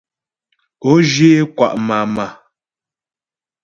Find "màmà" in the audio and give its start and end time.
1.87-2.25